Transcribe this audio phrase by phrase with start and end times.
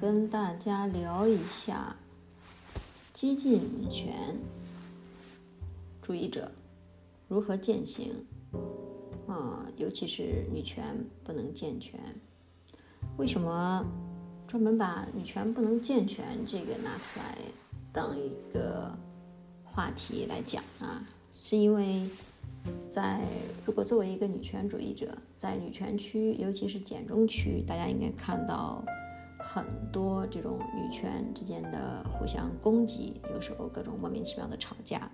[0.00, 1.94] 跟大家聊一下
[3.12, 4.34] 激进女权
[6.00, 6.50] 主义者
[7.28, 8.10] 如何践行，
[9.26, 10.82] 啊，尤其是女权
[11.22, 12.00] 不能健全。
[13.18, 13.84] 为什么
[14.46, 17.36] 专门把女权不能健全这个拿出来
[17.92, 18.90] 当一个
[19.62, 21.06] 话题来讲啊？
[21.38, 22.08] 是因为
[22.88, 23.20] 在
[23.66, 28.82] 如果作为一个女权主义者，在女权区，尤其是简中区，大家应该看到
[29.42, 35.10] 很多这种女权之间的互相攻击，有时候各种莫名其妙的吵架。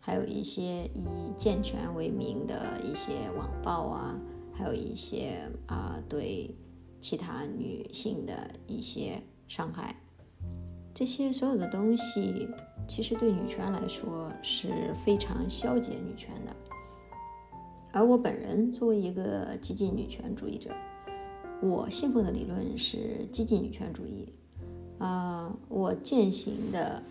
[0.00, 1.06] 还有一些以
[1.38, 4.20] 健全为名的一些网暴啊，
[4.52, 6.54] 还有一些啊对
[7.00, 9.96] 其他女性的一些伤害，
[10.92, 12.46] 这些所有的东西，
[12.86, 16.54] 其实对女权来说是非常消解女权的。
[17.90, 20.70] 而我本人作为一个激进女权主义者，
[21.64, 24.28] 我信奉的理论是激进女权主义，
[24.98, 27.02] 啊，我践行的。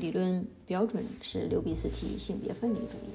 [0.00, 3.10] 理论标准是刘比斯提性别分离主义，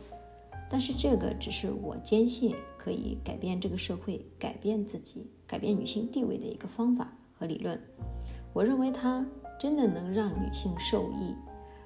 [0.69, 7.79] 但是这个只是我坚信可以改变这个社会、改变自己、改变女性地位的一个方法和理论。
[8.53, 9.25] 我认为它
[9.57, 11.33] 真的能让女性受益，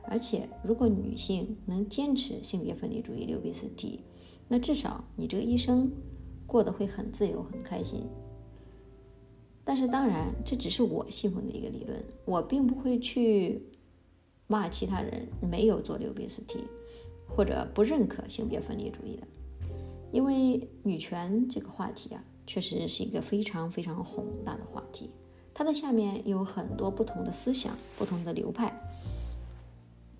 [0.03, 3.99] 而且如果女性能坚持性别分离主义，刘比斯提，
[4.47, 5.91] 那至少你这个一生
[6.47, 8.07] 过得会很自由、很开心。
[9.67, 13.61] 但是当然，这只是我信奉的一个理论，我并不会去。
[14.49, 16.63] 骂其他人没有做刘比斯提，
[17.27, 19.27] 或者不认可性别分离主义的，
[20.09, 25.09] 因为女权这个话题啊，确实是一个非常非常宏大的话题，
[25.53, 28.73] 它的下面有很多不同的思想、不同的流派。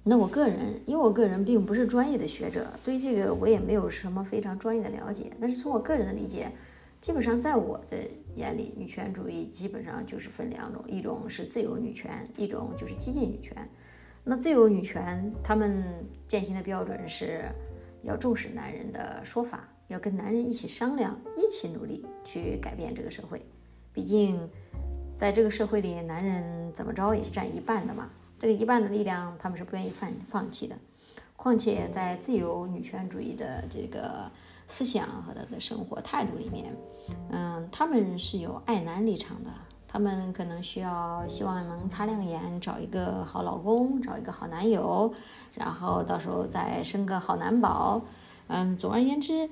[0.03, 5.31] 那我个人，因为我个人并不是专业的学者，对这个我也没有什么非常专业的了解。
[5.39, 6.51] 但是从我个人的理解，
[6.99, 7.97] 基本上在我的
[8.35, 13.55] 眼里，女权主义基本上就是分两种，一种是自由女权，一种就是激进女权。
[14.23, 15.85] 那自由女权，他们
[16.27, 17.45] 践行的标准是
[18.03, 23.41] 要重视男人的说法，要跟男人一起商量，一起努力去改变这个社会。
[23.93, 24.37] 毕竟，
[25.15, 30.75] 在这个社会里，男人怎么着也是占一半的嘛，这个一半的力量他们是不愿意放放弃的。
[31.35, 34.29] 况且，在自由女权主义的这个
[34.67, 36.75] 思想和他的生活态度里面，
[37.31, 39.49] 嗯，他们是有爱男立场的。
[39.89, 45.11] 他们可能需要，希望能擦亮眼，找一个好老公，找一个好男友，
[45.53, 48.01] 然后到时候再生个好男宝。
[48.47, 49.49] 嗯，总而言之，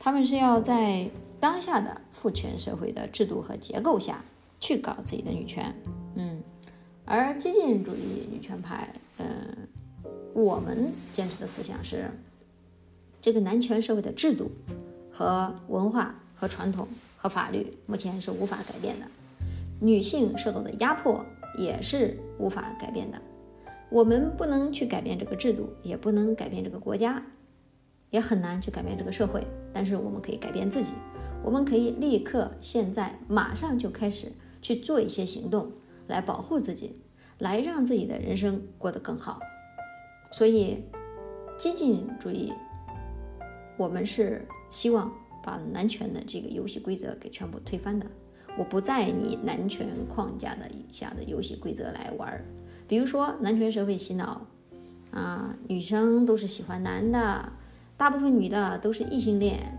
[0.00, 4.24] 他们是要在当下的父权社会的制度和结构下
[4.58, 5.72] 去搞自己的女权。
[6.14, 6.42] 嗯，
[7.04, 9.68] 而激进主义女权派，嗯，
[10.32, 12.10] 我们坚持的思想是，
[13.24, 14.50] 这个男权社会的制度
[15.10, 16.86] 和文化和传统
[17.16, 19.06] 和法律目前是无法改变的。
[19.80, 21.24] 女性受到的压迫
[21.56, 23.18] 也是无法改变的，
[23.88, 27.24] 我们不能去改变这个制度，也不能改变这个国家，
[28.10, 29.42] 也很难去改变这个社会。
[29.72, 30.92] 但是我们可以改变自己，
[31.42, 34.30] 我们可以立刻、现在、马上就开始
[34.60, 35.72] 去做一些行动，
[36.08, 37.00] 来保护自己，
[37.38, 39.40] 来让自己的人生过得更好。
[40.30, 40.84] 所以，
[41.56, 42.52] 激进主义，
[43.76, 45.12] 我们是希望
[45.42, 48.06] 把男权的这个游戏规则给全部推翻的。
[48.56, 52.44] 我不在你男权框架的下的游戏规则来玩儿，
[52.86, 54.46] 比如说男权社会洗脑，
[55.10, 57.52] 啊，女生都是喜欢男的，
[57.96, 59.76] 大部分女的都是异性恋，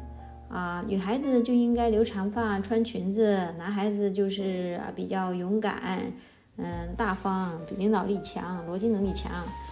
[0.50, 6.12] 啊，女孩子就应该留长发穿裙子，男孩子就是啊比较勇敢，
[6.58, 9.32] 嗯，大方，比领导力强，逻辑能力强，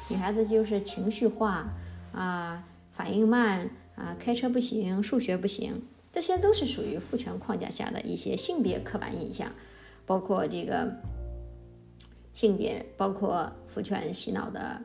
[0.09, 1.67] 女孩子就是情绪化，
[2.13, 2.63] 啊，
[2.93, 5.81] 反应慢，啊，开车不行，数学不行。
[6.11, 9.51] 这些都是属于父权框架下的一些性别刻板印象，
[10.05, 10.95] 包括这个
[12.33, 14.79] 性别，包括父权洗脑的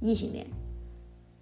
[0.00, 0.46] 异性恋，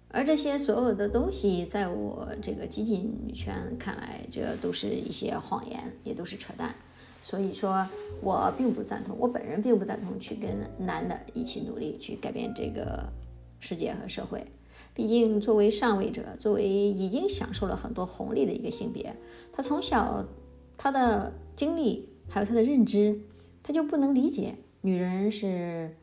[0.09, 6.75] 而这些所有的东西，在我这个激进女权看来，这都是一些谎言，也都是扯淡。
[7.21, 7.87] 所以说
[8.21, 13.07] 我并不赞同，我本人并不赞同去跟男的一起努力去改变这个
[13.59, 14.45] 世界和社会。
[14.97, 19.15] 毕竟，作为上位者，作为已经享受了很多红利的一个性别，
[19.53, 20.25] 他从小
[20.75, 23.21] 他的经历还有他的认知，
[23.61, 25.95] 他就不能理解女人是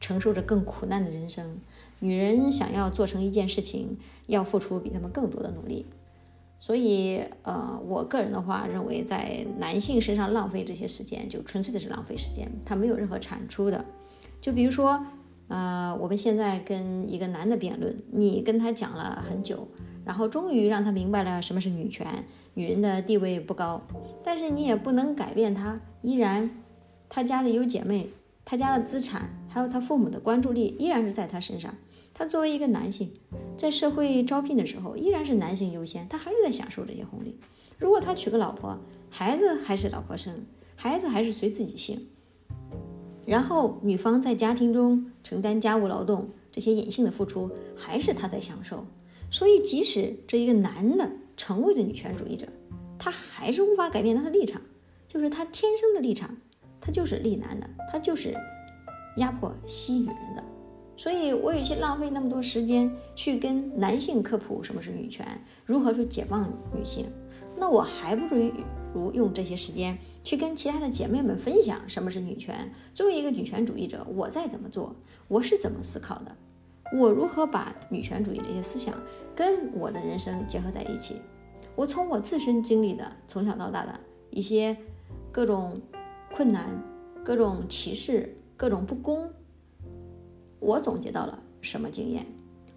[0.00, 1.58] 承受着更苦难的人生。
[1.98, 5.84] 女人想要做成一件事情，要付出比他们更多的努力。
[6.58, 13.84] 所以，呃，我个人的话认为，在男性身上浪费这些时间，就纯粹的是浪费时间，他没有任何产出的。
[14.40, 15.04] 就比如说。
[15.50, 19.66] 呃，我们现在跟一个男的辩论，你跟他讲了很久，
[20.04, 22.24] 然后终于让他明白了什么是女权，
[22.54, 23.82] 女人的地位不高，
[24.22, 26.48] 但是你也不能改变他，依然
[27.08, 28.08] 他家里有姐妹，
[28.44, 31.74] 他家的资产，还有他父母的关注力依然是在他身上。
[32.14, 33.12] 他作为一个男性，
[33.56, 37.38] 在社会招聘的时候，依然是男性优先，他还是在享受这些红利。
[37.76, 38.78] 如果他娶个老婆，
[39.10, 42.08] 孩子还是老婆生，孩子还是随自己姓，
[43.30, 48.84] 然后女方在家庭中承担家务劳动，这些隐性的付出还是他在享受。
[49.30, 52.48] 所以，即使这一个男的成为了女权主义者，
[52.98, 54.60] 他还是无法改变他的立场，
[55.06, 56.36] 就是他天生的立场，
[56.80, 58.34] 他就是立男的，他就是
[59.18, 60.42] 压迫吸女人的。
[60.96, 65.24] 所以，我与其浪费那么多时间去跟男性科普什么是女权，
[65.64, 67.06] 如何去解放女性，
[67.56, 68.50] 那我还不如
[68.94, 72.72] 如用这些时间去跟其他的姐妹们分享什么是女权。
[72.92, 74.94] 作为一个女权主义者，我在怎么做，
[75.28, 76.36] 我是怎么思考的，
[76.96, 78.94] 我如何把女权主义这些思想
[79.34, 81.16] 跟我的人生结合在一起。
[81.76, 83.98] 我从我自身经历的从小到大的
[84.30, 84.76] 一些
[85.32, 85.80] 各种
[86.32, 86.68] 困难、
[87.24, 89.32] 各种歧视、各种不公。
[90.58, 92.26] 我总结到了什么经验？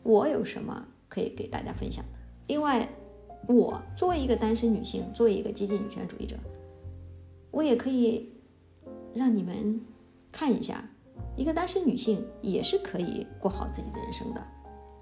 [0.04, 2.12] 我有什么可以给大家分享的？
[2.48, 2.88] 另外，
[3.48, 6.36] 我作为一个单身女性，作为一个激进女权主义者，
[7.52, 8.30] 我也可以
[9.14, 9.82] 让你们
[10.32, 10.90] 看一下，
[11.36, 14.42] 一个单身女性也是可以过好自己的人生的。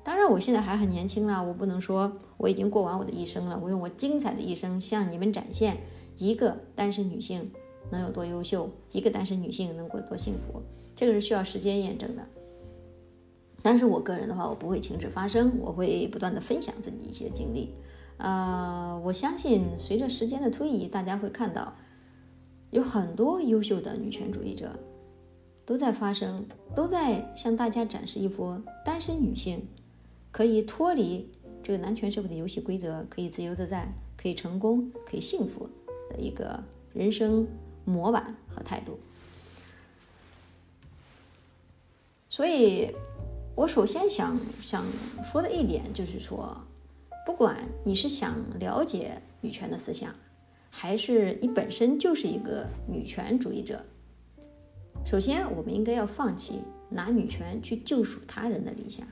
[0.03, 3.59] 当然，我现在还很年轻啦，我不能说我已经过完我的一生了。
[3.63, 5.77] 我用我精彩的一生向你们展现
[6.17, 7.51] 一个单身女性
[7.91, 10.59] 能有多优秀，一个单身女性能过得多幸福，
[10.95, 12.27] 这个是需要时间验证的。
[13.61, 17.69] 但是我个人的话，我不会停止发声，我会不断的分享自己一些经历。
[18.21, 21.73] 呃，我相信随着时间的推移，大家会看到
[22.69, 24.79] 有很多优秀的女权主义者
[25.65, 26.45] 都在发声，
[26.75, 29.67] 都在向大家展示一幅单身女性
[30.31, 31.29] 可以脱离
[31.63, 35.67] 这个男权社会的游戏规则，可以自由自在，可以成功，可以幸福
[36.11, 36.63] 的一个
[36.93, 37.47] 人生
[37.85, 38.99] 模板和态度。
[42.29, 42.91] 所以。
[43.53, 44.81] 我首先想想
[45.25, 46.57] 说的一点就是说，
[47.25, 50.13] 不管你是想了解女权的思想，
[50.69, 53.85] 还是你本身就是一个女权主义者，
[55.05, 56.59] 首先我们应该要放弃
[56.89, 59.07] 拿女权去救赎他人的理想。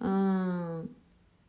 [0.00, 0.88] 嗯，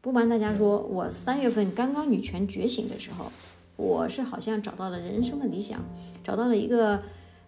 [0.01, 3.31] 不瞒大家说，我三月份刚刚女权觉醒的时候，
[3.75, 5.83] 我是好像找到了人生的理想，
[6.23, 7.01] 找到了一个。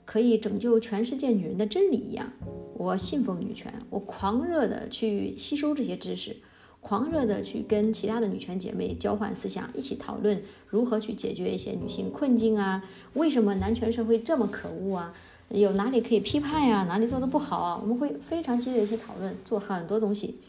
[0.04, 2.34] 可以拯救全世界女人的真理一样，
[2.74, 6.36] 我信奉女权，我狂热的去吸收这些知识，
[6.82, 12.84] 狂热的去跟其他的女权姐妹交换思想，一起讨论如何去解决一些女性困境啊？
[13.14, 15.14] 为什么男权社会这么可恶啊？
[15.50, 16.86] 有哪里可以批判呀？
[16.86, 17.80] 哪里做的不好啊？
[17.82, 20.40] 我们会非常激烈一些讨论，做很多东西。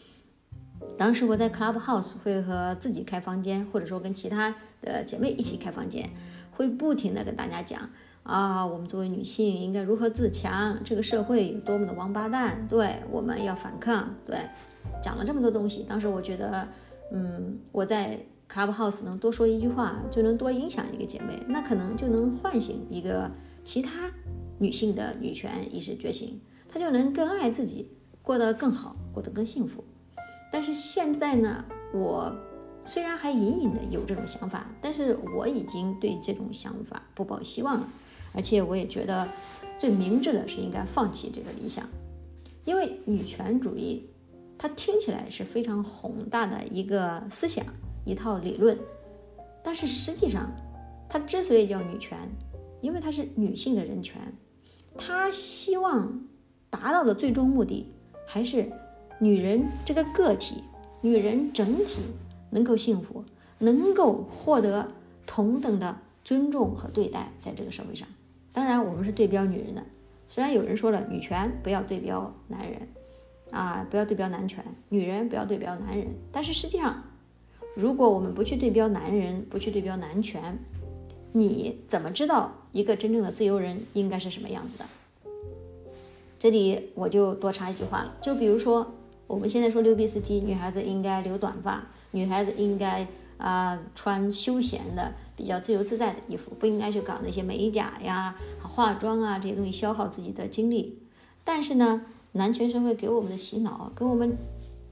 [0.97, 6.09] 当时我在 Clubhouse 会和自己开房间，或者说跟其他的姐妹一起开房间，
[6.51, 7.89] 会不停的跟大家讲。
[8.23, 10.79] 啊，我们作为女性应该如何自强？
[10.83, 12.65] 这个社会有多么的王八蛋？
[12.69, 14.15] 对，我们要反抗。
[14.25, 14.37] 对，
[15.03, 16.67] 讲了这么多东西，当时我觉得，
[17.11, 18.17] 嗯，我在
[18.49, 23.29] Clubhouse 能多说一句话，就能多影响一个姐妹，那可能就能唤醒一个
[23.65, 24.09] 其他
[24.57, 26.39] 女性的女权意识觉醒，
[26.69, 27.91] 她就能更爱自己，
[28.21, 29.83] 过得更好，过得更幸福。
[30.51, 32.33] 但是现在呢，我。
[32.85, 37.87] 虽然还隐隐的有这种想法，但是我已经对这种想法不抱希望了。
[38.33, 39.25] 而且我也觉得，
[39.79, 41.87] 最明智的是应该放弃这个理想，
[42.65, 44.09] 因为女权主义，
[44.63, 47.65] 它听起来是非常宏大的一个思想、
[48.05, 48.79] 一套理论，
[49.61, 50.49] 但是实际上，
[51.09, 52.17] 它之所以叫女权，
[52.79, 54.21] 因为它是女性的人权，
[54.97, 56.17] 它希望
[56.69, 57.91] 达到的最终目的
[58.25, 58.71] 还是
[59.19, 60.63] 女人这个个体，
[61.01, 61.99] 女人整体。
[62.49, 63.25] 能够幸福，
[63.57, 64.87] 能够获得
[65.25, 68.07] 同等的尊重和对待，在这个社会上，
[68.53, 69.83] 当然我们是对标女人的。
[70.29, 72.87] 虽然有人说了，女权不要对标男人，
[73.53, 76.07] 啊，不要对标男权，女人不要对标男人。
[76.31, 77.03] 但是实际上，
[77.75, 80.57] 如果我们不去对标男人，不去对标男权，
[81.31, 84.85] 你怎么知道一个真正的自由人应该是什么样子的？
[86.39, 88.93] 这里我就多插一句话了，就比如说
[89.27, 91.83] 我们现在说六 B 四 T，女孩子应该留短发。
[92.11, 93.07] 女孩子应该
[93.37, 100.99] 啊穿休闲的、比较自由自在的衣服，不应该去搞那些美甲呀、化妆啊这些东西，消耗自己的精力。
[101.43, 104.37] 但是呢，男权社会给我们的洗脑，给我们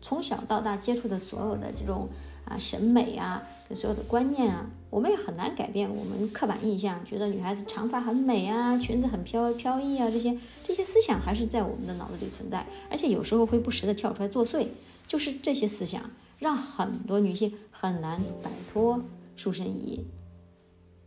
[0.02, 2.08] 从小到大接触的所有的这种
[2.46, 3.44] 啊审美啊、
[3.76, 14.68] 所有的观念啊，我们也很难改变我们刻板印象，觉得女孩子长发很美啊，裙子很飘飘逸啊，这些这些思想还是在我们的脑子里存在，而且有时候会不时的跳出来作祟，
[15.06, 16.02] 就是这些思想。
[16.40, 19.00] 让很多女性很难摆脱
[19.36, 20.08] 束身衣，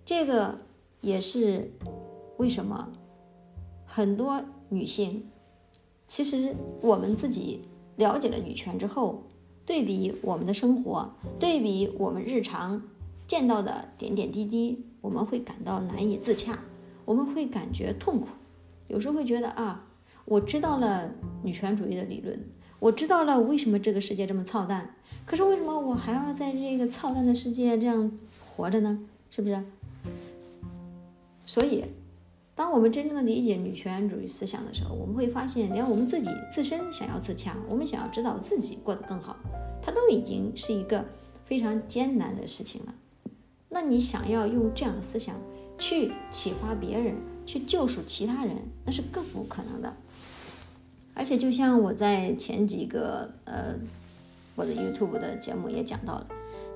[0.05, 0.61] 这个
[1.01, 1.73] 也是
[2.37, 2.89] 为什么
[3.85, 5.29] 很多女性，
[6.07, 7.63] 其实我们自己
[7.97, 9.25] 了解了女权之后，
[9.65, 12.83] 对比我们的生活，对比我们日常
[13.27, 16.59] 见到的点点滴滴，我们会感到难以自洽，
[17.05, 18.29] 我们会感觉痛苦，
[18.89, 19.87] 有时候会觉得啊，
[20.25, 21.11] 我知道了
[21.43, 22.39] 女权主义的理论，
[22.79, 24.95] 我知道了为什么这个世界这么操蛋，
[25.25, 28.13] 可是为什么我还要在这个操蛋的世界这样
[28.45, 29.01] 活着呢？
[29.31, 29.65] 是不是？
[31.47, 31.85] 所以，
[32.57, 39.37] 当我们真正的理解女权主义思想的时候，我们会发现，连我们自己自身想要自洽，我们想要知道自己过得更好，
[39.83, 41.05] 它都已经是一个
[41.45, 42.95] 非常艰难的事情了。
[43.69, 45.35] 那你想要用这样的思想
[45.79, 49.93] 去启发别人，去救赎其他人，那是更不可能的。
[51.13, 53.75] 而且，就像我在前几个呃
[54.55, 56.27] 我的 YouTube 的节目也讲到了，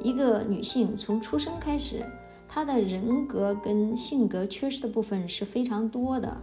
[0.03, 2.05] 一个女性从出生开始。
[2.49, 6.39] 他的人格跟性格缺失的部分是非常多的，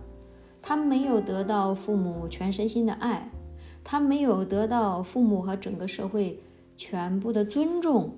[0.61, 3.29] 他没有得到父母全身心的爱，
[3.83, 6.39] 他没有得到父母和整个社会
[6.77, 8.15] 全部的尊重，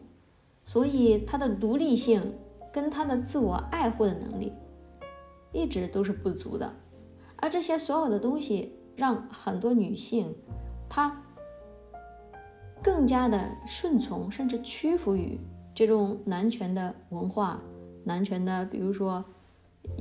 [0.66, 2.34] 所以他的独立性
[2.74, 4.52] 跟他的自我爱护的能力
[5.54, 6.72] 一直都是不足的，
[7.38, 10.36] 而这些所有的东西让很多女性
[10.90, 11.24] 她
[12.84, 15.40] 更加的顺从，甚至屈服于
[15.74, 17.62] 这种男权的文化。
[18.08, 19.24] 男权的，比如说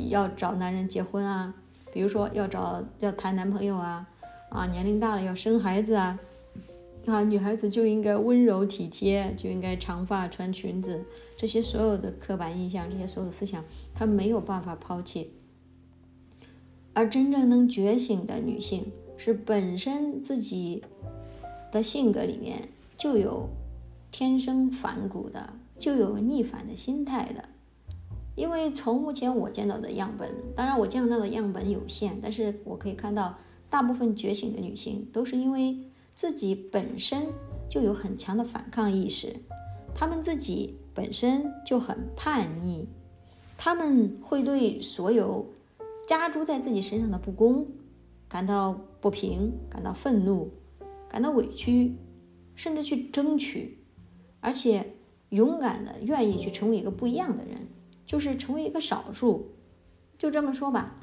[0.09, 1.53] 要找男人结婚啊，
[1.93, 4.09] 比如说要找要谈男朋友啊，
[4.49, 6.19] 啊，年龄大了要生孩子啊，
[7.07, 11.05] 啊，女孩子就应该温柔体贴，就应该长发穿裙子，
[11.37, 13.63] 这些所有的刻板印象，这些所有的思想，
[13.95, 15.33] 她没有办法抛弃。
[16.95, 20.83] 而真正能觉醒的女性，是本身自己
[21.71, 23.51] 的性格里面就有
[24.11, 27.51] 天生反骨的，就有逆反的心态的。
[28.37, 33.37] 因为从目前我见到的样本，当然我见到的样本有限，但是我可以看到，
[33.71, 35.76] 大部分觉醒的女性都是因为
[36.14, 37.28] 自己本身
[37.69, 39.35] 就有很强的反抗意识，
[39.95, 42.87] 她们自己本身就很叛逆，
[43.57, 45.47] 她们会对所有
[46.07, 47.66] 加诸在自己身上的不公
[48.28, 50.50] 感到不平，感到愤怒，
[51.09, 51.97] 感到委屈，
[52.55, 53.78] 甚至去争取，
[54.40, 54.93] 而且
[55.31, 57.66] 勇敢的愿意去成为一个不一样的人。
[58.07, 59.51] 就是成为一个少数，
[60.17, 60.95] 就这么说吧，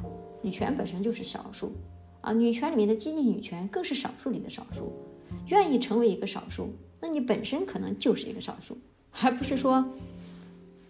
[0.42, 1.74] 女权本身就是少数
[2.22, 4.94] 啊，女权里面的积极女权更是少数里的少数，
[5.50, 8.78] 愿意成为一个少数，那你本身可能就是一个少数，
[9.12, 9.86] 还不是说，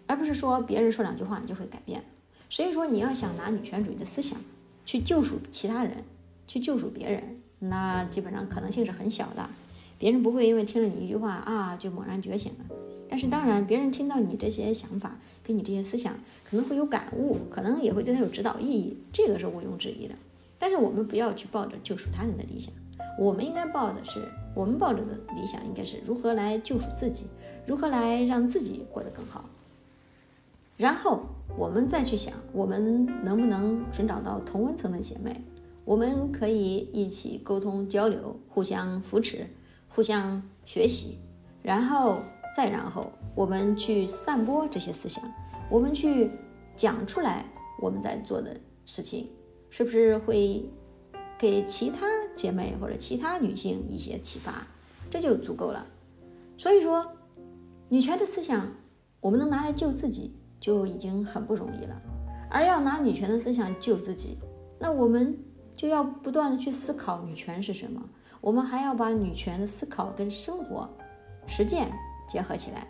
[0.06, 2.02] 而不是说别人说两句话你就会改变。
[2.48, 4.38] 所以说你要想拿女权主义的思想
[4.84, 6.04] 去救赎其他人，
[6.46, 9.50] 去救赎别人，那基本上可能性是很小的，
[9.98, 12.76] 别人不会因为听了你一句话啊就猛然觉醒了。
[13.08, 16.14] 但是当然，别人听到你这些想法，跟你这些思想，
[16.48, 20.14] 可能会有感悟，可能也会对他有指导意义，这个是毋庸置疑的。
[20.58, 22.72] 但是我们不要去抱着救赎他人的理想，
[23.18, 27.26] 我们应该抱的是，我们抱着的理想应该是如何来救赎自己，
[27.66, 29.44] 如何来让自己过得更好。
[30.76, 35.40] 然后我们再去想，我们能不能寻找到同温层的姐妹，
[35.84, 39.46] 我们可以一起沟通交流，互相扶持，
[39.88, 41.18] 互相学习，
[41.62, 42.18] 然后。
[42.54, 45.24] 再然后，我们去散播这些思想，
[45.68, 46.30] 我们去
[46.76, 47.44] 讲出来
[47.82, 49.28] 我们在做的事情，
[49.68, 50.64] 是不是会
[51.36, 52.06] 给其他
[52.36, 54.64] 姐妹或者其他女性一些启发？
[55.10, 55.84] 这就足够了。
[56.56, 57.04] 所以说，
[57.88, 58.68] 女权的思想，
[59.20, 62.00] 我们能拿来救自己就已经很不容易了。
[62.48, 64.38] 而要拿女权的思想救自己，
[64.78, 65.36] 那我们
[65.74, 68.00] 就要不断的去思考女权是什么，
[68.40, 70.88] 我们还要把女权的思考跟生活
[71.48, 71.92] 实践。
[72.34, 72.84] 结合起来，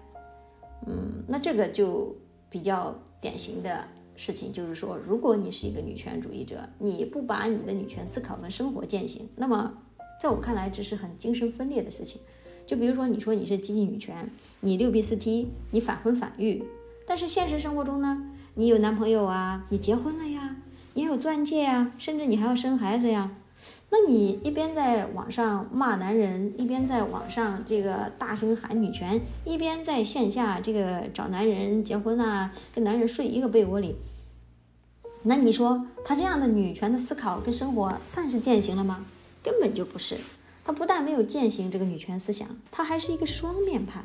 [0.87, 2.17] 嗯，那这个就
[2.49, 3.87] 比较典型的
[4.17, 9.71] 事情，就是说，如果你是一个女权主义者，你不把你的女权思考跟生活践行，那么
[10.19, 12.23] 在我看来，这是很精神分裂的事情。
[12.67, 16.65] 就比如说，你说你是积极女权，你六 B 四 T，你反婚反育，
[17.07, 20.57] 但是现实生活中呢，你有男朋友啊，你结婚了呀，
[20.95, 23.37] 你有钻戒啊，甚至你还要生孩子呀。
[23.91, 33.97] 那你一边在网上骂男人，一边在网上这个大声喊女权，一边在线下这个找男人结婚啊，跟男人睡一个被窝里，
[35.23, 39.05] 那你说他这样的女权的思考跟生活算是践行了吗？
[39.43, 40.17] 根本就不是。
[40.67, 44.03] 他不但没有践行这个女权思想，他还是一个双面派，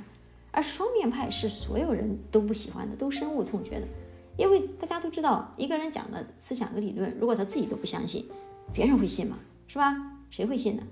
[0.51, 3.87] 而双面派是所有人都不喜欢的，都深恶痛绝的，
[4.35, 8.25] 因为大家都知道，一个人讲的思想和理论，如果他自己都不相信，
[8.73, 9.37] 别人会信吗？
[9.67, 9.95] 是吧？
[10.29, 10.83] 谁会信呢？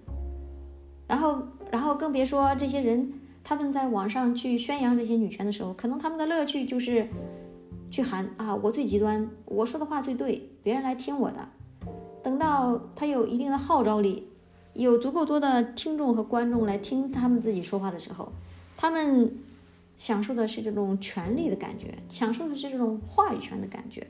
[1.08, 1.42] 然后，
[1.72, 7.08] 然后更别说这些人，他们在网上去宣扬这些女权的时候，可能他们的乐趣就是
[7.90, 11.48] 去喊啊，我最极端，我说的话最对，别人来听我的。
[12.24, 14.28] 等到他有一定的号召力，
[14.74, 18.34] 有足够多的听众和观众来听他们自己说话的时候，
[18.76, 19.38] 他们
[19.96, 24.06] 享受的是这种权利的感觉，享受的是这种话语权的感觉。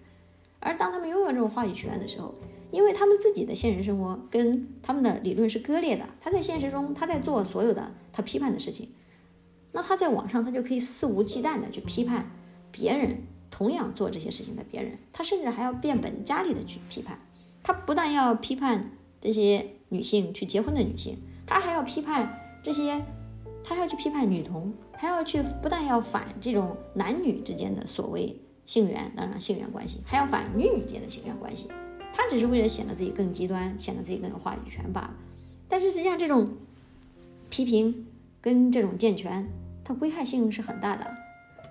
[0.60, 2.34] 而当他们拥有这种话语权的时候，
[2.72, 8.90] 因为他们自己的现实生活跟他们的理论是割裂的，他在现实中他在做所有的他批判的事情，
[9.72, 12.30] 那他在网上他就可以肆无忌惮的去批判
[12.72, 17.20] 别人同样做这些事情的别人，他甚至还要变本加厉的去批判，
[17.64, 23.02] 他不但要批判这些女性去结婚的女性，他还要批判这些，
[23.64, 28.36] 他还要去批判女童，还要去不但要反这种男女之间的所谓
[28.68, 31.68] 性缘，当然性缘关系，还要反女女间的性缘关系。
[32.14, 35.16] 他只是为了显得自己更极端，显得自己更有话语权罢了。
[35.68, 36.50] 但是实际上，这种
[37.50, 38.06] 批评
[38.42, 39.48] 跟这种健全，
[39.84, 41.10] 它危害性是很大的。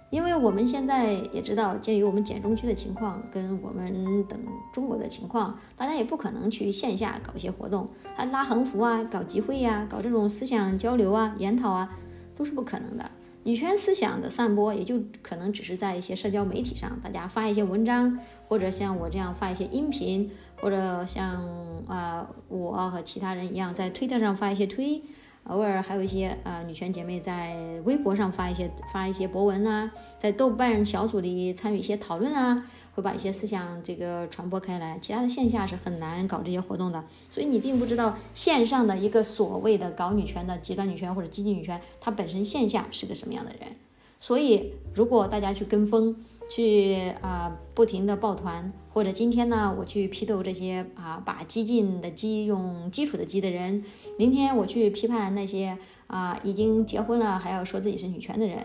[0.09, 4.41] 因为我们现在也知道，鉴于我们简中区的情况跟我们等
[4.73, 11.93] 中国的情况，大家也不可能去线下搞一些活动，还拉横幅啊、搞集会呀、搞这种思想交流啊、研讨啊，
[12.37, 13.11] 都是不可能的。
[13.47, 20.29] 女权思想的散播，也就可能只是在一些社交媒体上，大家发一些文章，或者像我这样发一些音频，
[20.61, 21.41] 或者像
[21.87, 25.00] 啊我和其他人一样在推特上发一些推。
[25.49, 34.99] 偶尔还有一些啊，女权姐妹在微博上发一些发一些博文啊，在豆瓣小组里参与一些讨论啊，会把一些思想这个传播开来。
[35.00, 43.76] 其他的线下是很难搞这些活动的，所以你并不知道线上的一个所谓的搞女权的极端女权或者激进女权，她本身线下是个什么样的人。
[44.19, 46.17] 所以如果大家去跟风。
[46.49, 53.83] 去啊，不停的抱团，或者今天呢，我去批斗这些啊，把激进的激用基础的激的人；
[54.17, 55.76] 明天我去批判那些
[56.07, 58.57] 啊，已经结婚了还要说自己是女权的人；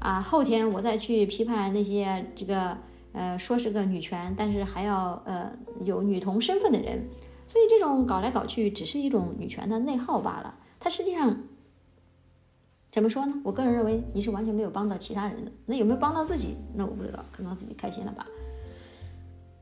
[0.00, 2.76] 啊，后天我再去批判那些这个
[3.12, 5.52] 呃，说是个女权，但是还要呃
[5.84, 7.08] 有女同身份的人。
[7.46, 10.56] 所以这种搞来搞去，只是一种女权的内耗罢了。
[10.80, 11.44] 它实际上。
[12.90, 13.34] 怎么说呢？
[13.44, 15.52] 我个人认为你是完全没有帮到其他人的。
[15.66, 16.56] 那有没有帮到自己？
[16.74, 18.26] 那我不知道，可能自己开心了吧。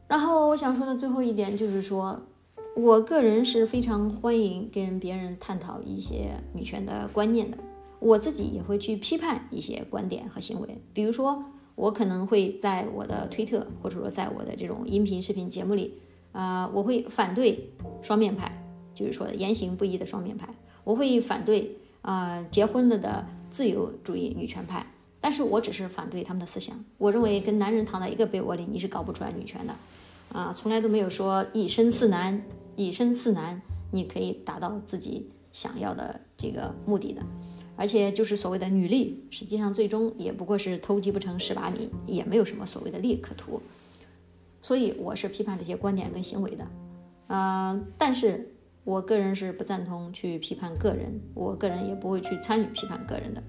[0.09, 2.21] 然后我想说的最后一点就是说，
[2.77, 7.59] 我个人是非常欢迎跟别人探讨一些女权的观念的。
[7.99, 10.79] 我自己也会去批判一些观点和行为。
[10.93, 11.43] 比如说，
[11.75, 15.95] 我可能会在我的推特或者说在我的这种音频视频节目里，
[16.33, 17.71] 啊，我会反对
[18.03, 18.65] 双面派，
[18.95, 20.55] 就是说言行不一的双面派。
[20.85, 21.79] 我会反对。
[22.03, 24.87] 啊，结婚了的自由主义女权派，
[25.21, 26.77] 但是我只是反对他们的思想。
[26.99, 29.75] 我认为跟男人躺在一个被窝里，你是搞不出来女权的。
[30.33, 32.43] 啊，从来都没有说以身饲男，
[32.77, 33.61] 以身饲男，
[33.91, 37.23] 你可以达到自己想要的这个目的的。
[37.77, 43.61] 而且就是所谓的女力，实际上最终也不过是偷鸡不成蚀把米，也没有什么所谓的利可图。
[44.61, 46.67] 所以我是批判这些观点跟行为的。
[47.29, 48.53] 嗯，但是。
[48.87, 53.43] 我个人是不赞同去批判个人，我个人也不会去参与批判个人的。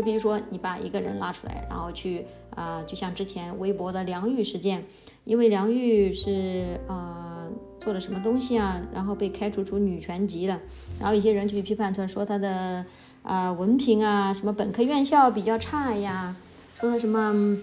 [0.00, 2.24] 就比如说，你把一个人拉出来，然后去
[2.56, 4.82] 啊，就像之前微博的梁玉事件，
[5.24, 7.46] 因为梁玉是啊
[7.78, 10.58] 做了什么东西啊，然后被开除出女权级了，
[10.98, 12.82] 然后一些人去批判他，说他的
[13.22, 16.34] 啊文凭啊，什么本科院校比较差呀，
[16.76, 17.58] 说他什么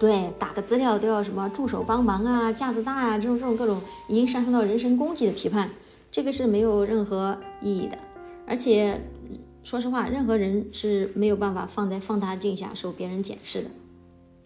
[0.00, 5.70] 对打个资料都要什么助手帮忙啊，架子大啊，这种这种各种已经上升到人身攻击的批判。
[6.10, 7.96] 这个是没有任何意义的，
[8.44, 9.00] 而且
[9.64, 13.70] 说实话，任何人是没有办法放在放大镜下受别人检视的，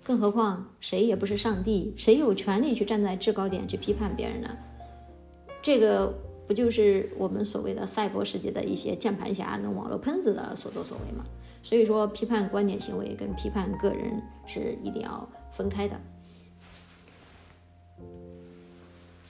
[0.05, 4.49] 更何况谁也不是上帝，谁有权利去站在制高点去批判别人呢？
[5.61, 6.15] 这个
[6.47, 11.25] 不就是我们所谓的赛博世界的一些键盘侠跟网络喷子的所作所为吗？
[11.65, 16.01] 所以说，批判观点行为跟批判个人是一定要分开的，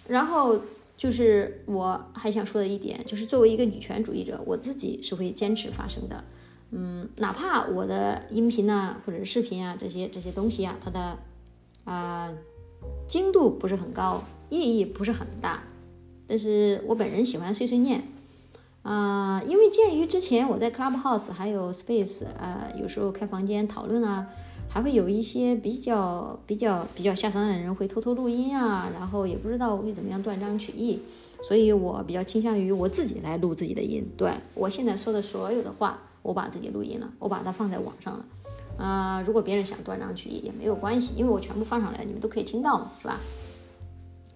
[0.06, 0.60] 然后。
[0.98, 6.24] 就是我还想说的一点，就是作为一个女权主义者，我自己是会坚持发声的。
[6.72, 11.16] 嗯，哪怕我的音频啊，或者是视频啊，这些这些东西啊，它的
[11.84, 12.30] 啊
[13.06, 15.62] 精度不是很高，意义不是很大，
[16.26, 18.02] 但是我本人喜欢碎碎念
[18.82, 24.26] 啊，因为鉴于之前我在 Clubhouse 还有 Space 啊，有时候开房间讨论啊。
[24.70, 31.00] 还会有一些比较比较比较下三滥的人会偷偷录音啊，然后也不知道会怎么样断章取义，
[31.42, 34.06] 所以我比较倾向于我自己来录自己的音。
[34.16, 38.24] 对我现在说的所有的话，我把自己录音了，我把它放在网上了。
[38.76, 43.18] 啊，如果别人想断章取义也没有关系，因为我全部放上来，你们都可以听到嘛，是吧？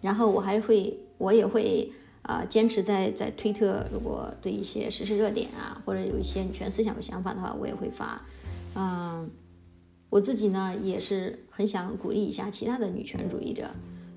[0.00, 1.92] 然后我还会，我也会
[2.22, 8.20] 啊，坚持在在推特，如果对一些时事热点啊，或者有一些女权思想的想法的话，我也会发，
[8.74, 9.30] 嗯。
[10.12, 13.70] 我自己呢也是很想鼓励一下其他的女权主义者，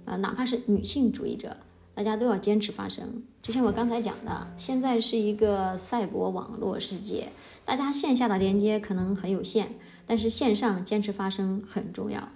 [0.04, 1.56] 啊，哪怕是女性主义者，
[1.94, 3.24] 大家都要坚持发声。
[3.42, 7.30] 就像我刚才讲的，现在是一个赛博网络世界，
[7.64, 9.70] 大家线下的连接可能很有限，
[10.06, 12.28] 但是线上坚持发声很重要。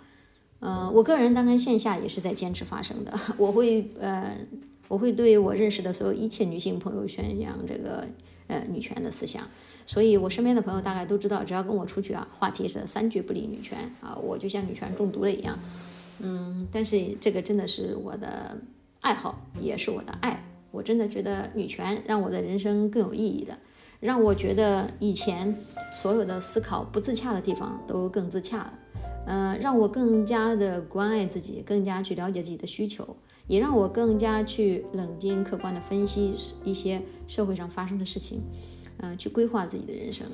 [0.61, 4.37] 呃，我个人当然线下也是在坚持发声的，我会呃，
[4.87, 8.07] 我会对我认识的所有一切女性朋友宣扬这个
[8.49, 9.47] 呃女权的思想。
[9.85, 15.57] 所以，我身边的朋友大概都知道，只要跟我出去啊，话题是三句不离女权啊，我就像女权中毒了一样。
[16.19, 18.59] 嗯，但是这个真的是我的
[18.99, 20.43] 爱好，也是我的爱。
[20.71, 23.57] 我真的觉得女权让我的人生更有意义的，
[23.99, 25.55] 让我觉得以前
[25.95, 28.73] 所有的思考不自洽的地方都更自洽了。
[29.25, 33.15] 呃，让我更加的关爱自己，更加去了解自己的需求，
[33.49, 36.33] 也让我更加去冷静客观的分析
[36.63, 38.41] 一些社会上发生的事情，
[38.97, 40.25] 嗯，去规划自己的人生。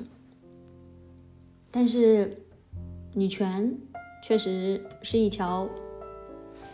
[1.70, 2.42] 但是，
[3.14, 3.76] 女权
[4.22, 5.68] 确实是一条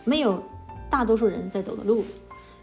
[0.03, 0.43] 没有
[0.91, 2.03] 大多数人在走的路，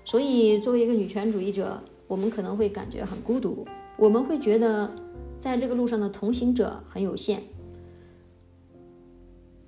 [0.05, 3.67] 所以作为一个女权主义者，我们可能会感觉很孤独，
[3.97, 4.95] 我们会觉得
[5.41, 7.43] 在这个路上的同行者很有限。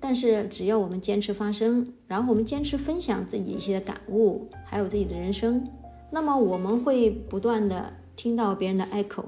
[0.05, 5.65] 但是，只要我们坚持发声，然后我们坚持分享自己一些感悟，还有自己的人生，
[6.11, 9.23] 那么我们会不断的听到别人的 echo，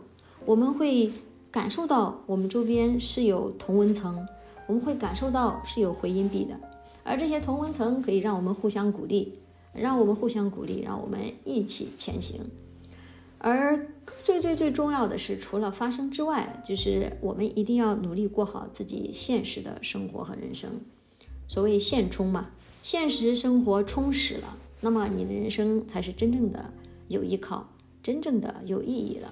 [0.45, 1.09] 我们会
[1.49, 4.27] 感受到我们周边是有同温层，
[4.67, 6.59] 我们会感受到是有回音壁的，
[7.05, 9.39] 而这些同温层可以让我们互相鼓励，
[9.71, 12.41] 让我们互相鼓励，让我们一起前行。
[13.37, 13.87] 而
[14.23, 20.81] 最最最重要的是，除了发生之外，就是我们一定要努力过好自己现实的生活和人生。
[21.47, 22.49] 所谓现充嘛，
[22.81, 26.71] 现实生活充实了，那么你的人生才是真正的
[27.07, 27.69] 有依靠，
[28.01, 29.31] 真正的有意义了。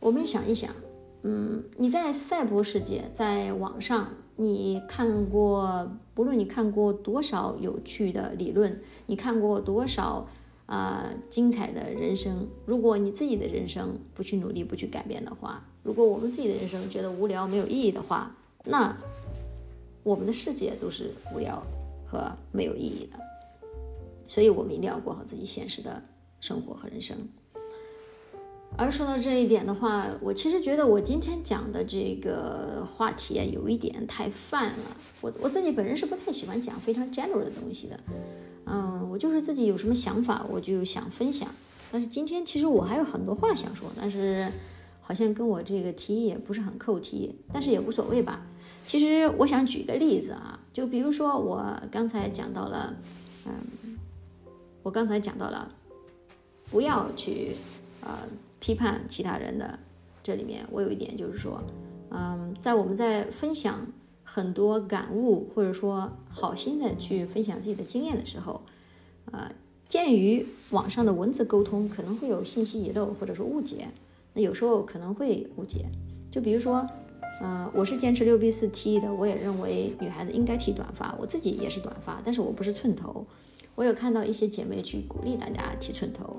[0.00, 0.70] 我们想一想，
[1.22, 10.26] 嗯，你在赛博世界，在网上，你看过，不论你看过多少有趣的理论，你看过多少。
[10.66, 12.48] 啊，精彩的人生！
[12.64, 18.96] 如果你自己的人生不去努力、不去改变的话，如果我们自己的人生觉得无聊、没有意义的话，那
[20.02, 21.62] 我们的世界都是无聊
[22.04, 23.18] 和没有意义的。
[24.26, 26.02] 所以，我们一定要过好自己现实的
[26.40, 27.16] 生活和人生。
[28.76, 34.96] 而说到这一点的话，我其实觉得我今天讲的这个话题啊，有一点太泛了。
[35.20, 37.98] 我我自己本人是不太喜欢讲非常 general 的东西的。
[38.68, 41.48] 嗯，我就是自己有什么想法，我就想分享。
[41.92, 44.50] 但是今天其实我还有很多话想说，但是
[45.00, 48.44] 好像跟我这个题也不是很扣题，但是也无所谓吧。
[48.84, 52.96] 其实我想举个例子啊，就比如说我刚才讲到了，
[53.46, 53.96] 嗯，
[54.82, 55.68] 我刚才讲到了，
[56.70, 57.52] 不要去
[58.00, 58.18] 呃
[58.58, 59.78] 批判其他人的。
[60.24, 61.62] 这里面我有一点就是说，
[62.10, 63.86] 嗯，在我们在分享。
[64.28, 68.60] 很多感悟，或者说好心的去分享自己的经验的时候，
[69.30, 69.50] 呃，
[69.88, 73.88] 鉴于网上的文字沟通可能会有信息遗漏或者说误解，
[74.34, 75.86] 那有时候可能会误解。
[76.30, 76.84] 就比如说，
[77.40, 83.24] 嗯，我是坚持六 B 四 T 的，我也认为女孩子应该剃短发，我自己也是短发，但是我不是寸头。
[83.76, 86.36] 我有看到一些姐妹去鼓励大家剃寸头，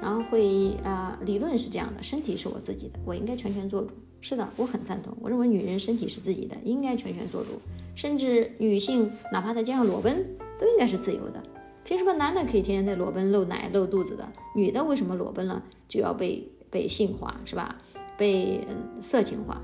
[0.00, 3.94] 然后会啊，理论是这样的，身体是我自己的，我应该全权做主。
[4.20, 5.16] 是的，我很赞同。
[5.20, 7.52] 我认为女人身体是自己的，应该全权做主。
[7.94, 10.24] 甚至女性哪怕在街上裸奔，
[10.58, 11.42] 都应该是自由的。
[11.84, 17.76] 凭什么男的可以天天在裸奔露奶露肚子的，女的为什么裸奔了就要被被性化，是吧？
[18.16, 18.64] 被
[19.00, 19.60] 色情化？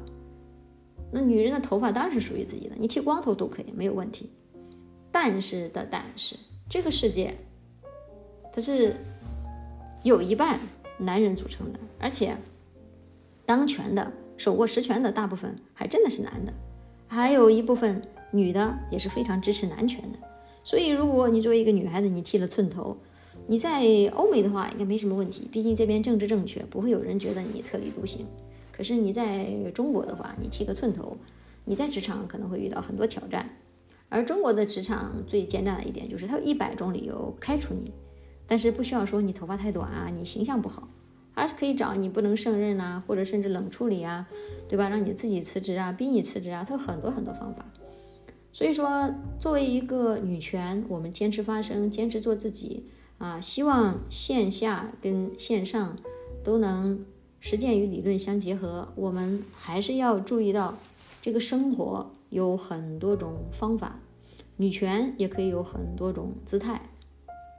[1.12, 4.30] 那女人的头发当然是属于自己的，你剃光头都可以，没有问题。
[5.12, 6.34] 但是的，但是
[6.68, 7.34] 这个世界
[8.52, 8.96] 它是
[10.02, 10.58] 有一半
[10.98, 12.36] 男人组成的，而且
[13.44, 14.12] 当权的。
[14.36, 16.52] 手握实权的大部分还真的是男的，
[17.08, 20.18] 还有一部分女的也是非常支持男权的。
[20.62, 22.96] 所以，如果你作为一个女孩子，你剃了寸头，
[23.46, 28.26] 你在欧美的话应该没什么问题，毕竟这边政治正确，不会有人觉得你特立独行。
[28.72, 31.16] 可是你在中国的话，你剃个寸头，
[31.64, 33.48] 你在职场可能会遇到很多挑战。
[34.08, 37.92] 而中国的职场最艰难的一点就是，它有一百种理由开除你，
[38.46, 40.88] 但是不需要说你头发太短啊，你形象不好。
[41.36, 44.26] 还是可以找你不能胜任啊，或者甚至冷处理啊，
[44.70, 44.88] 对吧？
[44.88, 47.62] 让你自己辞职啊，逼你辞职啊，他有很多很多方法。
[48.52, 52.86] 所以说，作为一个女权，我们坚持发声，坚持做自己
[53.18, 55.94] 啊，希望线下跟线上
[56.42, 57.04] 都能
[57.38, 58.88] 实践与理论相结合。
[58.94, 60.78] 我们还是要注意到，
[61.20, 64.00] 这个生活有很多种方法，
[64.56, 66.80] 女权也可以有很多种姿态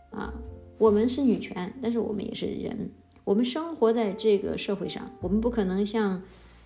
[0.10, 0.34] 啊。
[0.80, 2.90] 我们是女权，但是我们也是人。
[3.28, 6.22] 我们生活在这个社会上，我们不可能像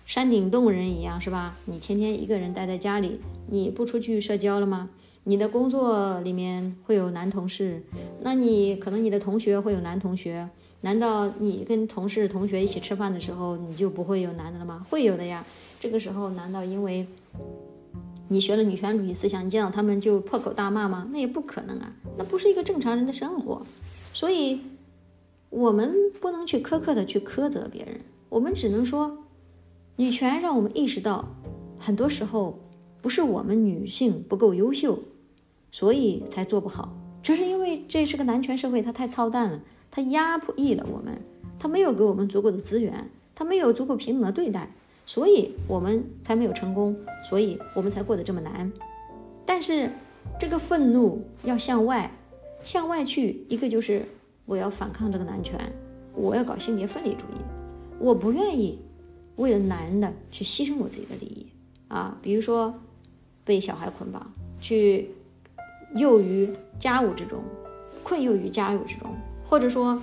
[0.06, 1.56] 山顶洞人一样，是吧？
[1.64, 4.88] 你天天一个人待在家里，你不出去社交了吗？
[5.24, 7.82] 你的工作里面会有男同事，
[8.20, 10.48] 那你可能你的同学会有男同学，
[10.82, 14.86] 难道你跟同事、同学一起吃饭的时候，你就不会有男的了吗？
[14.88, 15.44] 会有的呀。
[15.80, 17.04] 这个时候，难道因为
[18.28, 21.08] 你学了女权主义思想，你见到他们就破口大骂吗？
[21.10, 23.60] 那也不可能啊，那不是一个正常人的生活。
[24.14, 24.60] 所以，
[25.52, 29.18] 我们不能去苛刻的去苛责别人，我们只能说，
[29.96, 31.36] 女权让我们意识到，
[31.78, 32.58] 很多时候
[33.00, 34.98] 不是我们女性不够优秀。
[35.74, 39.60] 所以才做不好，只是因为这是个男权社会，它太操蛋了，
[39.90, 41.18] 它压迫抑了我们，
[41.58, 44.70] 它没有给我们足够的资源，它没有足够平等的对待，
[45.06, 46.94] 所以我们才没有成功，
[47.26, 48.70] 所以我们才过得这么难。
[49.46, 49.90] 但是
[50.38, 52.14] 这个愤怒要向外，
[52.62, 54.04] 向外去，一个就是
[54.46, 55.58] 我要反抗这个男权，
[56.14, 57.40] 我要搞性别分离主义，
[57.98, 58.78] 我不愿意
[59.36, 61.46] 为了男的去牺牲我自己的利益
[61.88, 62.74] 啊，比如说
[63.44, 65.10] 被小孩捆绑去。
[65.94, 67.44] 囿于家务之中，
[68.02, 70.02] 困囿于家务之中，或者说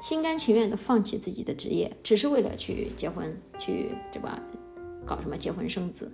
[0.00, 4.42] 心甘情愿的放弃自己的职业，只是为了去结婚，去对吧？
[5.04, 6.10] 搞什么结婚生子？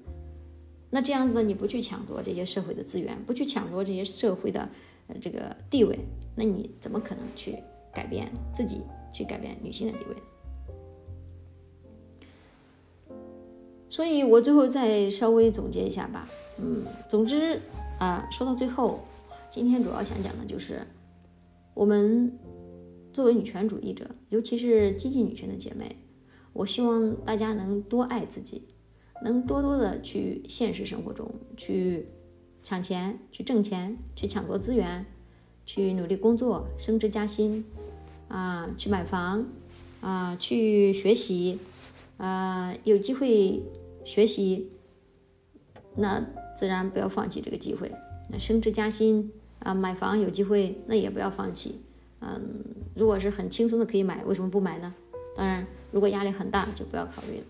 [0.91, 4.69] 那这样子，你不去抢夺这些社会的资源，不去抢夺这些社会的
[5.21, 5.97] 这个地位，
[6.37, 7.57] 那你怎么可能去
[7.92, 10.20] 改变自己，去改变女性的地位呢？
[13.88, 16.29] 所以我最后再稍微总结一下吧，
[16.61, 17.61] 嗯，总之。
[17.99, 19.01] 啊，说到最后，
[19.49, 20.83] 今天主要想讲的就是，
[21.72, 22.38] 我们
[23.11, 25.96] 作为女权主义者，尤其是激进女权的姐妹，
[26.53, 28.68] 我希望大家能多爱自己，
[29.25, 32.07] 能多多的去现实生活中去
[32.62, 35.07] 抢钱、去挣钱、去抢夺资源、
[35.67, 37.63] 去努力工作、升职加薪，
[38.29, 39.45] 啊，去买房，
[40.01, 41.59] 啊，去学习，
[42.17, 43.63] 啊，有机会
[44.05, 44.71] 学习，
[45.97, 46.25] 那。
[46.57, 47.93] 自然不要放弃这个机会。
[48.31, 51.83] 那升职加薪啊，买房有机会，那也不要放弃。
[52.21, 54.95] 嗯，如果是很轻松的可以买，为什么不买呢？
[55.37, 57.45] 当然，如果压力很大，就不要考虑了。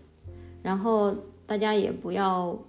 [0.61, 2.61] 然后大家也不要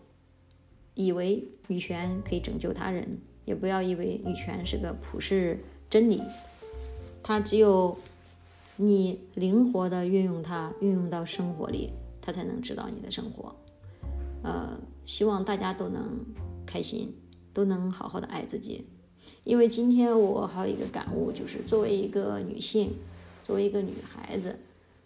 [0.94, 5.58] 以为女权可以拯救他人，也不要以为女权是个普世
[5.88, 6.22] 真理。
[7.22, 7.96] 它只有
[8.76, 13.54] 你灵活的运用它，运用到生活里，它才能指导你的生活。
[14.42, 14.78] 呃。
[15.08, 16.22] 希望大家都能
[16.66, 17.16] 开心，
[17.54, 18.84] 都能好好的爱自己。
[19.42, 22.92] 因为今天我还有一个感悟，就是作为一个女性，
[23.42, 24.58] 作为一个女孩子，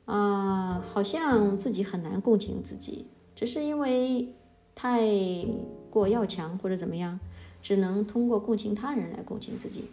[0.06, 4.34] 啊，好像自己很难共情自己，只是因为
[4.74, 5.06] 太
[5.88, 7.20] 过要强或者怎么样，
[7.62, 9.84] 只能通过共情他人来共情自己。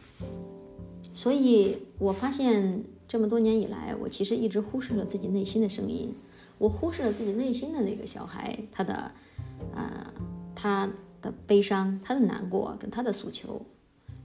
[1.13, 6.13] 所以我发现这么多年以来，我其实一直忽视了自己内心的声音，
[6.57, 9.11] 我忽视了自己内心的那个小孩，他的。
[9.75, 10.13] 呃，
[10.55, 10.89] 他
[11.21, 13.61] 的悲伤、他的难过跟他的诉求，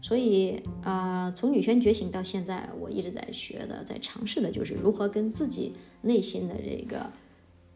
[0.01, 7.11] 所以啊，从女权觉醒到现在，我一直在学的、在尝试的，就是如何跟自己内心的这个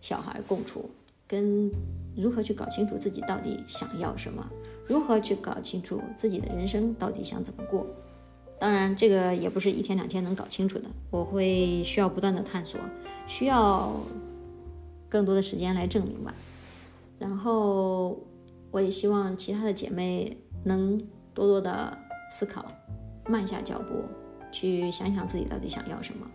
[0.00, 0.88] 小孩共处，
[1.26, 1.68] 跟
[2.16, 4.48] 如何去搞清楚自己到底想要什么，
[4.88, 7.86] 如何去搞清楚自己的人生到底想怎么过。
[8.58, 12.80] 当然，这个也不是一天两天能搞清楚的，我会需要不断的探索，
[13.26, 13.94] 需要
[15.08, 16.34] 更多的时间来证明吧。
[17.20, 18.18] 然后，
[18.72, 20.98] 我也希望其他的姐妹能
[21.32, 21.96] 多多的
[22.32, 22.64] 思考，
[23.28, 24.02] 慢下脚步，
[24.50, 26.26] 去想想自己到底想要什么，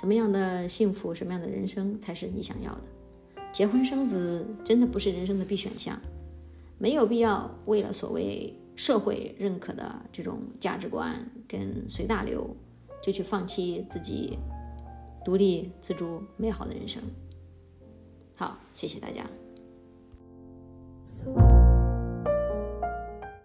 [0.00, 2.82] 什么样的幸福，什么样的人生才是你想要的。
[3.52, 5.96] 结婚生子真的不是人生的必选项，
[6.78, 12.54] 没有必要为了所谓社会认可的这种价值观跟随大流，
[13.02, 14.38] 就去放弃自己
[15.24, 17.02] 独立自主美好的人生。
[18.34, 19.24] 好，谢谢大家。